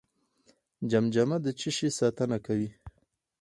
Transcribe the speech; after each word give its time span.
جمجمه 0.91 1.37
د 1.41 1.47
څه 1.59 1.69
شي 1.77 1.89
ساتنه 1.99 2.37
کوي؟ 2.45 2.69